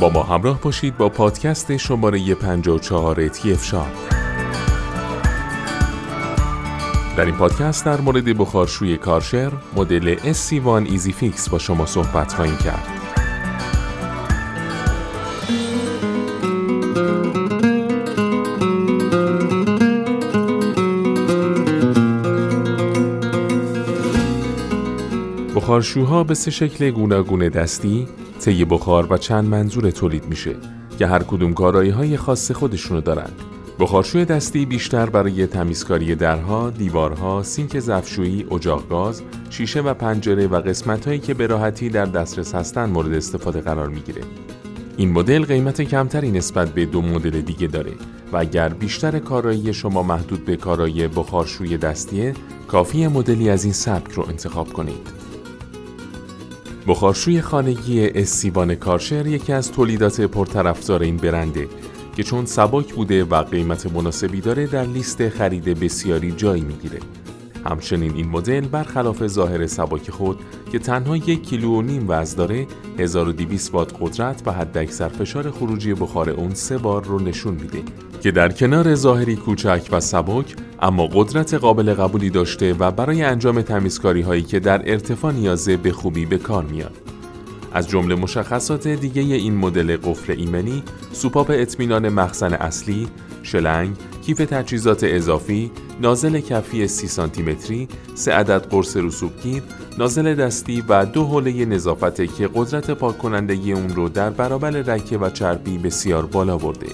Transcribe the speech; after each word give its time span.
با 0.00 0.08
ما 0.08 0.22
همراه 0.22 0.60
باشید 0.60 0.96
با 0.96 1.08
پادکست 1.08 1.76
شماره 1.76 2.34
54 2.34 3.28
تیف 3.28 3.64
شاب 3.64 3.86
در 7.16 7.24
این 7.24 7.34
پادکست 7.34 7.84
در 7.84 8.00
مورد 8.00 8.38
بخارشوی 8.38 8.96
کارشر 8.96 9.52
مدل 9.76 10.16
SC1 10.16 10.88
Easy 10.88 11.12
Fix 11.22 11.50
با 11.50 11.58
شما 11.58 11.86
صحبت 11.86 12.32
خواهیم 12.32 12.56
کرد. 12.56 12.88
بخارشوها 25.56 26.24
به 26.24 26.34
سه 26.34 26.50
شکل 26.50 26.90
گوناگون 26.90 27.48
دستی، 27.48 28.08
طی 28.48 28.64
بخار 28.64 29.12
و 29.12 29.16
چند 29.18 29.48
منظور 29.48 29.90
تولید 29.90 30.24
میشه 30.24 30.56
که 30.98 31.06
هر 31.06 31.22
کدوم 31.22 31.54
کارایی 31.54 31.90
های 31.90 32.16
خاص 32.16 32.50
خودشونو 32.50 33.00
دارن. 33.00 33.30
بخارشوی 33.78 34.24
دستی 34.24 34.66
بیشتر 34.66 35.10
برای 35.10 35.46
تمیزکاری 35.46 36.14
درها، 36.14 36.70
دیوارها، 36.70 37.42
سینک 37.42 37.80
ظرفشویی، 37.80 38.46
اجاق 38.50 38.88
گاز، 38.88 39.22
شیشه 39.50 39.80
و 39.80 39.94
پنجره 39.94 40.46
و 40.46 40.60
قسمتهایی 40.60 41.18
که 41.18 41.34
به 41.34 41.46
راحتی 41.46 41.88
در 41.88 42.04
دسترس 42.04 42.54
هستند 42.54 42.92
مورد 42.92 43.12
استفاده 43.12 43.60
قرار 43.60 43.88
می‌گیره. 43.88 44.22
این 44.96 45.12
مدل 45.12 45.44
قیمت 45.44 45.82
کمتری 45.82 46.30
نسبت 46.30 46.68
به 46.68 46.86
دو 46.86 47.02
مدل 47.02 47.40
دیگه 47.40 47.66
داره 47.66 47.92
و 48.32 48.36
اگر 48.36 48.68
بیشتر 48.68 49.18
کارایی 49.18 49.74
شما 49.74 50.02
محدود 50.02 50.44
به 50.44 50.56
کارایی 50.56 51.08
بخارشوی 51.08 51.76
دستیه، 51.76 52.34
کافی 52.68 53.06
مدلی 53.06 53.50
از 53.50 53.64
این 53.64 53.72
سبک 53.72 54.12
رو 54.12 54.28
انتخاب 54.28 54.72
کنید. 54.72 55.27
بخارشوی 56.88 57.40
خانگی 57.40 58.06
استیوان 58.06 58.74
کارشر 58.74 59.26
یکی 59.26 59.52
از 59.52 59.72
تولیدات 59.72 60.20
پرطرفدار 60.20 61.02
این 61.02 61.16
برنده 61.16 61.68
که 62.16 62.22
چون 62.22 62.46
سبک 62.46 62.94
بوده 62.94 63.24
و 63.24 63.42
قیمت 63.42 63.92
مناسبی 63.92 64.40
داره 64.40 64.66
در 64.66 64.84
لیست 64.84 65.28
خرید 65.28 65.64
بسیاری 65.64 66.32
جایی 66.32 66.62
می‌گیره. 66.62 66.98
همچنین 67.64 68.14
این 68.14 68.28
مدل 68.28 68.60
برخلاف 68.60 69.26
ظاهر 69.26 69.66
سبک 69.66 70.10
خود 70.10 70.38
که 70.72 70.78
تنها 70.78 71.16
یک 71.16 71.48
کیلو 71.48 71.78
و 71.78 71.82
نیم 71.82 72.04
وزن 72.08 72.36
داره 72.36 72.66
1200 72.98 73.74
وات 73.74 73.92
قدرت 74.00 74.42
و 74.46 74.52
حداکثر 74.52 75.08
فشار 75.08 75.50
خروجی 75.50 75.94
بخار 75.94 76.30
اون 76.30 76.54
سه 76.54 76.78
بار 76.78 77.04
رو 77.04 77.18
نشون 77.18 77.54
میده 77.54 77.82
که 78.20 78.30
در 78.30 78.52
کنار 78.52 78.94
ظاهری 78.94 79.36
کوچک 79.36 79.88
و 79.92 80.00
سبک 80.00 80.56
اما 80.80 81.06
قدرت 81.06 81.54
قابل 81.54 81.94
قبولی 81.94 82.30
داشته 82.30 82.74
و 82.74 82.90
برای 82.90 83.22
انجام 83.22 83.62
تمیزکاری 83.62 84.20
هایی 84.20 84.42
که 84.42 84.60
در 84.60 84.90
ارتفاع 84.90 85.32
نیازه 85.32 85.76
به 85.76 85.92
خوبی 85.92 86.26
به 86.26 86.38
کار 86.38 86.64
میاد. 86.64 86.96
از 87.72 87.88
جمله 87.88 88.14
مشخصات 88.14 88.88
دیگه 88.88 89.22
این 89.22 89.56
مدل 89.56 89.96
قفل 89.96 90.32
ایمنی، 90.32 90.82
سوپاپ 91.12 91.50
اطمینان 91.54 92.08
مخزن 92.08 92.52
اصلی، 92.52 93.08
شلنگ، 93.42 93.96
کیف 94.26 94.38
تجهیزات 94.38 95.04
اضافی، 95.04 95.70
نازل 96.00 96.40
کفی 96.40 96.88
30 96.88 97.06
سانتی 97.06 97.42
متری، 97.42 97.88
سه 98.14 98.32
عدد 98.32 98.66
قرص 98.70 98.96
رسوبگیر، 98.96 99.62
نازل 99.98 100.34
دستی 100.34 100.84
و 100.88 101.06
دو 101.06 101.24
حوله 101.24 101.64
نظافت 101.64 102.36
که 102.36 102.50
قدرت 102.54 102.90
پاک 102.90 103.18
کنندگی 103.18 103.72
اون 103.72 103.88
رو 103.88 104.08
در 104.08 104.30
برابر 104.30 104.70
رکه 104.70 105.18
و 105.18 105.30
چربی 105.30 105.78
بسیار 105.78 106.26
بالا 106.26 106.58
برده. 106.58 106.86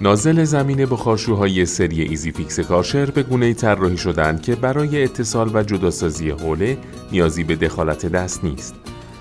نازل 0.00 0.44
زمین 0.44 0.86
بخارشوهای 0.86 1.66
سری 1.66 2.02
ایزی 2.02 2.32
فیکس 2.32 2.60
کارشر 2.60 3.10
به 3.10 3.22
گونه 3.22 3.54
طراحی 3.54 3.96
شدند 3.96 4.42
که 4.42 4.54
برای 4.54 5.04
اتصال 5.04 5.50
و 5.54 5.62
جداسازی 5.62 6.30
حوله 6.30 6.78
نیازی 7.12 7.44
به 7.44 7.56
دخالت 7.56 8.06
دست 8.06 8.44
نیست. 8.44 8.74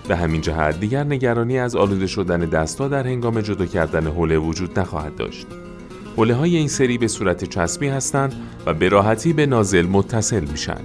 به 0.08 0.16
همین 0.16 0.42
جهت 0.42 0.80
دیگر 0.80 1.04
نگرانی 1.04 1.60
از 1.60 1.76
آلوده 1.76 2.08
شدن 2.08 2.40
دستها 2.40 2.88
در 2.88 3.08
هنگام 3.08 3.42
جدا 3.42 3.66
کردن 3.66 4.08
حوله 4.08 4.38
وجود 4.38 4.80
نخواهد 4.80 5.16
داشت. 5.16 5.48
حوله 6.18 6.34
های 6.34 6.56
این 6.56 6.68
سری 6.68 6.98
به 6.98 7.08
صورت 7.08 7.44
چسبی 7.44 7.88
هستند 7.88 8.36
و 8.66 8.74
به 8.74 8.90
راحتی 8.90 9.34
به 9.34 9.46
نازل 9.46 9.86
متصل 9.86 10.46
میشن. 10.46 10.82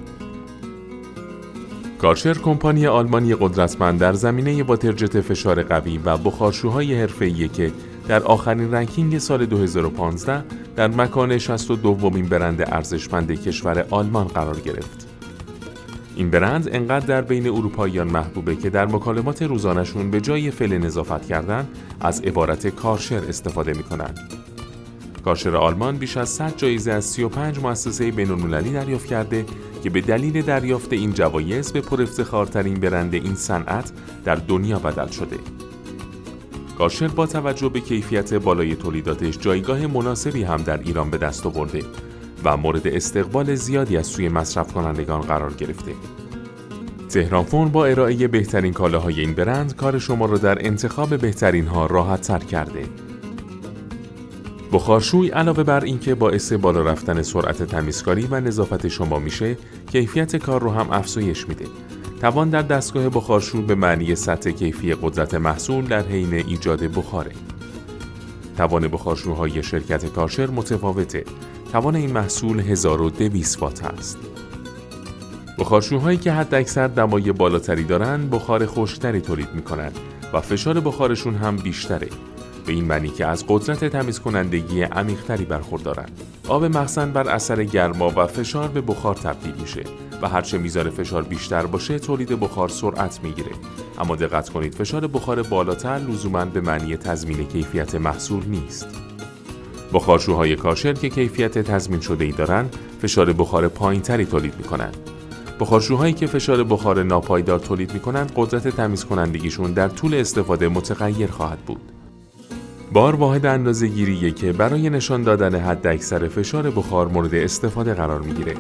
کارشر 1.98 2.34
کمپانی 2.34 2.86
آلمانی 2.86 3.34
قدرتمند 3.34 4.00
در 4.00 4.12
زمینه 4.12 4.62
واترجت 4.62 5.20
فشار 5.20 5.62
قوی 5.62 5.98
و 5.98 6.16
بخارشوهای 6.16 7.00
حرفه‌ایه 7.00 7.48
که 7.48 7.72
در 8.08 8.22
آخرین 8.22 8.74
رنکینگ 8.74 9.18
سال 9.18 9.46
2015 9.46 10.44
در 10.76 10.88
مکان 10.88 11.38
62 11.38 11.94
دومین 11.94 12.26
برند 12.26 12.62
ارزشمند 12.62 13.42
کشور 13.42 13.86
آلمان 13.90 14.26
قرار 14.26 14.60
گرفت. 14.60 15.08
این 16.16 16.30
برند 16.30 16.68
انقدر 16.72 17.06
در 17.06 17.20
بین 17.20 17.46
اروپاییان 17.46 18.10
محبوبه 18.10 18.56
که 18.56 18.70
در 18.70 18.86
مکالمات 18.86 19.42
روزانشون 19.42 20.10
به 20.10 20.20
جای 20.20 20.50
فل 20.50 20.78
نظافت 20.78 21.26
کردن 21.26 21.68
از 22.00 22.20
عبارت 22.20 22.66
کارشر 22.66 23.22
استفاده 23.28 23.72
می‌کنن. 23.72 24.14
کارشر 25.24 25.56
آلمان 25.56 25.96
بیش 25.96 26.16
از 26.16 26.28
100 26.28 26.56
جایزه 26.56 26.92
از 26.92 27.04
35 27.04 27.58
مؤسسه 27.58 28.10
بین‌المللی 28.10 28.72
دریافت 28.72 29.06
کرده 29.06 29.46
که 29.82 29.90
به 29.90 30.00
دلیل 30.00 30.42
دریافت 30.42 30.92
این 30.92 31.12
جوایز 31.12 31.72
به 31.72 31.80
پرافتخارترین 31.80 32.80
برند 32.80 33.14
این 33.14 33.34
صنعت 33.34 33.92
در 34.24 34.34
دنیا 34.34 34.78
بدل 34.78 35.08
شده. 35.08 35.36
کارشر 36.78 37.08
با 37.08 37.26
توجه 37.26 37.68
به 37.68 37.80
کیفیت 37.80 38.34
بالای 38.34 38.76
تولیداتش 38.76 39.38
جایگاه 39.38 39.86
مناسبی 39.86 40.42
هم 40.42 40.62
در 40.62 40.80
ایران 40.80 41.10
به 41.10 41.18
دست 41.18 41.46
آورده 41.46 41.82
و 42.44 42.56
مورد 42.56 42.86
استقبال 42.86 43.54
زیادی 43.54 43.96
از 43.96 44.06
سوی 44.06 44.28
مصرف 44.28 44.72
کنندگان 44.72 45.20
قرار 45.20 45.52
گرفته. 45.52 45.92
تهران 47.08 47.44
فون 47.44 47.68
با 47.68 47.86
ارائه 47.86 48.28
بهترین 48.28 48.72
کالاهای 48.72 49.20
این 49.20 49.34
برند 49.34 49.76
کار 49.76 49.98
شما 49.98 50.26
را 50.26 50.38
در 50.38 50.66
انتخاب 50.66 51.16
بهترین 51.16 51.66
ها 51.66 51.86
راحت 51.86 52.20
تر 52.20 52.38
کرده. 52.38 52.84
بخارشوی 54.72 55.28
علاوه 55.28 55.62
بر 55.62 55.84
اینکه 55.84 56.14
باعث 56.14 56.52
بالا 56.52 56.82
رفتن 56.82 57.22
سرعت 57.22 57.62
تمیزکاری 57.62 58.28
و 58.30 58.40
نظافت 58.40 58.88
شما 58.88 59.18
میشه، 59.18 59.56
کیفیت 59.92 60.36
کار 60.36 60.62
رو 60.62 60.70
هم 60.70 60.90
افزایش 60.90 61.48
میده 61.48 61.64
توان 62.22 62.50
در 62.50 62.62
دستگاه 62.62 63.08
بخارشو 63.08 63.62
به 63.62 63.74
معنی 63.74 64.14
سطح 64.14 64.50
کیفی 64.50 64.94
قدرت 64.94 65.34
محصول 65.34 65.84
در 65.84 66.02
حین 66.02 66.34
ایجاد 66.34 66.80
بخاره. 66.80 67.30
توان 68.56 68.88
بخارشوهای 68.88 69.62
شرکت 69.62 70.06
کارشر 70.06 70.46
متفاوته. 70.46 71.24
توان 71.72 71.96
این 71.96 72.12
محصول 72.12 72.60
1200 72.60 73.62
وات 73.62 73.84
است. 73.84 74.18
بخارشوهایی 75.58 76.18
که 76.18 76.32
حد 76.32 76.54
اکثر 76.54 76.86
دمای 76.86 77.32
بالاتری 77.32 77.84
دارند 77.84 78.30
بخار 78.30 78.66
خشکتری 78.66 79.20
تولید 79.20 79.54
می 79.54 79.62
کنند 79.62 79.98
و 80.32 80.40
فشار 80.40 80.80
بخارشون 80.80 81.34
هم 81.34 81.56
بیشتره 81.56 82.08
به 82.66 82.72
این 82.72 82.84
معنی 82.84 83.08
که 83.08 83.26
از 83.26 83.44
قدرت 83.48 83.84
تمیز 83.84 84.20
کنندگی 84.20 84.82
عمیقتری 84.82 85.44
برخوردارند. 85.44 86.20
آب 86.48 86.64
مخزن 86.64 87.12
بر 87.12 87.28
اثر 87.28 87.64
گرما 87.64 88.12
و 88.16 88.26
فشار 88.26 88.68
به 88.68 88.80
بخار 88.80 89.14
تبدیل 89.14 89.54
میشه 89.60 89.84
و 90.22 90.28
هرچه 90.28 90.58
میزان 90.58 90.90
فشار 90.90 91.22
بیشتر 91.22 91.66
باشه 91.66 91.98
تولید 91.98 92.40
بخار 92.40 92.68
سرعت 92.68 93.20
می‌گیره. 93.22 93.50
اما 93.98 94.16
دقت 94.16 94.48
کنید 94.48 94.74
فشار 94.74 95.06
بخار 95.06 95.42
بالاتر 95.42 95.98
لزوما 95.98 96.44
به 96.44 96.60
معنی 96.60 96.96
تضمین 96.96 97.46
کیفیت 97.46 97.94
محصول 97.94 98.42
نیست. 98.46 98.86
بخارشوهای 99.92 100.56
کارشر 100.56 100.92
که 100.92 101.08
کیفیت 101.08 101.58
تضمین 101.58 102.00
شده 102.00 102.24
ای 102.24 102.32
دارند 102.32 102.76
فشار 103.02 103.32
بخار 103.32 103.68
پایینتری 103.68 104.24
تولید 104.24 104.54
می‌کنند 104.58 104.96
بخارشوهایی 105.60 106.12
که 106.12 106.26
فشار 106.26 106.64
بخار 106.64 107.02
ناپایدار 107.02 107.58
تولید 107.58 107.94
می‌کنند 107.94 108.32
قدرت 108.36 108.68
تمیز 108.68 109.04
کنندگیشون 109.04 109.72
در 109.72 109.88
طول 109.88 110.14
استفاده 110.14 110.68
متغیر 110.68 111.30
خواهد 111.30 111.58
بود. 111.58 111.80
بار 112.92 113.14
واحد 113.14 113.46
اندازه 113.46 113.86
گیریه 113.86 114.30
که 114.30 114.52
برای 114.52 114.90
نشان 114.90 115.22
دادن 115.22 115.54
حد 115.54 115.86
اکثر 115.86 116.28
فشار 116.28 116.70
بخار 116.70 117.08
مورد 117.08 117.34
استفاده 117.34 117.94
قرار 117.94 118.20
می‌گیره. 118.20 118.54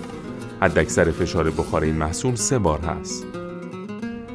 حد 0.62 0.78
اکثر 0.78 1.10
فشار 1.10 1.50
بخار 1.50 1.82
این 1.82 1.96
محصول 1.96 2.34
سه 2.34 2.58
بار 2.58 2.80
هست. 2.80 3.26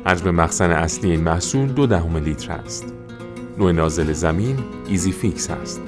حجم 0.05 0.31
مخزن 0.31 0.71
اصلی 0.71 1.11
این 1.11 1.21
محصول 1.21 1.67
دو 1.67 1.87
دهم 1.87 2.17
لیتر 2.17 2.51
است. 2.51 2.93
نوع 3.57 3.71
نازل 3.71 4.13
زمین 4.13 4.57
EasyFix 4.87 5.49
است. 5.49 5.81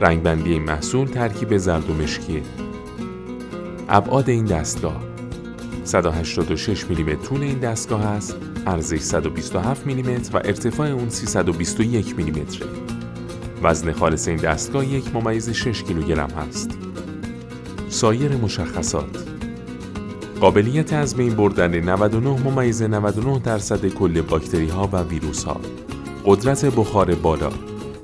رنگ 0.00 0.22
بندی 0.22 0.52
این 0.52 0.62
محصول 0.62 1.06
ترکیب 1.08 1.56
زرد 1.56 1.90
و 1.90 1.94
مشکیه. 1.94 2.42
ابعاد 3.88 4.28
این 4.28 4.44
دستگاه 4.44 5.02
186 5.84 6.84
میلیمتر 6.84 7.26
طول 7.26 7.42
این 7.42 7.58
دستگاه 7.58 8.06
است، 8.06 8.36
عرضش 8.66 9.00
127 9.00 9.86
میلیمتر 9.86 10.36
و 10.36 10.40
ارتفاع 10.44 10.88
اون 10.88 11.08
321 11.08 12.16
میلیمتره. 12.16 12.66
وزن 13.62 13.92
خالص 13.92 14.28
این 14.28 14.36
دستگاه 14.36 14.86
یک 14.86 15.16
ممیز 15.16 15.50
6 15.50 15.82
کیلوگرم 15.82 16.30
هست. 16.30 16.78
سایر 17.88 18.36
مشخصات 18.36 19.35
قابلیت 20.40 20.92
از 20.92 21.14
بین 21.14 21.34
بردن 21.34 21.80
99 21.80 22.28
ممیز 22.28 22.82
99 22.82 23.38
درصد 23.38 23.86
کل 23.86 24.22
باکتری 24.22 24.68
ها 24.68 24.88
و 24.92 25.02
ویروس 25.02 25.44
ها 25.44 25.60
قدرت 26.24 26.64
بخار 26.64 27.14
بالا. 27.14 27.50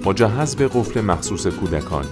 مجهز 0.06 0.56
به 0.56 0.68
قفل 0.68 1.00
مخصوص 1.00 1.46
کودکان. 1.46 2.04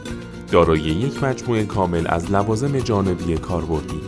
دارای 0.50 0.80
یک 0.80 1.24
مجموعه 1.24 1.64
کامل 1.64 2.06
از 2.08 2.32
لوازم 2.32 2.78
جانبی 2.78 3.38
کاربردی. 3.38 4.00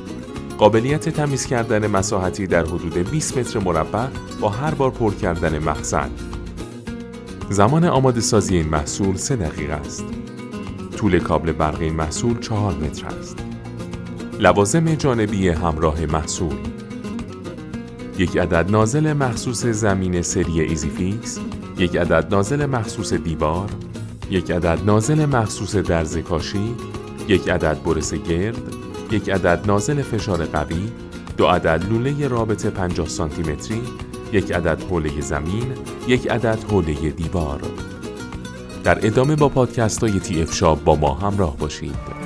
قابلیت 0.58 1.08
تمیز 1.08 1.46
کردن 1.46 1.86
مساحتی 1.86 2.46
در 2.46 2.64
حدود 2.64 3.10
20 3.10 3.38
متر 3.38 3.58
مربع 3.58 4.06
با 4.40 4.48
هر 4.48 4.74
بار 4.74 4.90
پر 4.90 5.14
کردن 5.14 5.58
مخزن. 5.58 6.10
زمان 7.50 7.84
آماده 7.84 8.20
سازی 8.20 8.56
این 8.56 8.68
محصول 8.68 9.16
3 9.16 9.36
دقیقه 9.36 9.72
است. 9.72 10.04
طول 10.96 11.18
کابل 11.18 11.52
برقی 11.52 11.84
این 11.84 11.94
محصول 11.94 12.38
4 12.38 12.74
متر 12.74 13.06
است. 13.06 13.41
لوازم 14.42 14.94
جانبی 14.94 15.48
همراه 15.48 16.06
محصول 16.06 16.56
یک 18.18 18.36
عدد 18.36 18.70
نازل 18.70 19.12
مخصوص 19.12 19.66
زمین 19.66 20.22
سری 20.22 20.60
ایزی 20.60 20.90
فیکس، 20.90 21.38
یک 21.78 21.96
عدد 21.96 22.34
نازل 22.34 22.66
مخصوص 22.66 23.12
دیوار، 23.12 23.70
یک 24.30 24.50
عدد 24.50 24.78
نازل 24.86 25.26
مخصوص 25.26 25.76
درز 25.76 26.18
کاشی، 26.18 26.74
یک 27.28 27.48
عدد 27.48 27.82
برس 27.82 28.14
گرد، 28.14 28.62
یک 29.10 29.30
عدد 29.30 29.66
نازل 29.66 30.02
فشار 30.02 30.44
قوی، 30.44 30.88
دو 31.36 31.46
عدد 31.46 31.84
لوله 31.90 32.28
رابط 32.28 32.66
50 32.66 33.08
سانتی 33.08 33.42
متری، 33.42 33.82
یک 34.32 34.52
عدد 34.52 34.82
حوله 34.82 35.20
زمین، 35.20 35.66
یک 36.08 36.30
عدد 36.30 36.58
حوله 36.70 37.10
دیوار. 37.10 37.60
در 38.84 39.06
ادامه 39.06 39.36
با 39.36 39.48
پادکست 39.48 40.04
های 40.04 40.20
تی 40.20 40.42
اف 40.42 40.54
شاب 40.54 40.84
با 40.84 40.96
ما 40.96 41.14
همراه 41.14 41.56
باشید. 41.56 42.21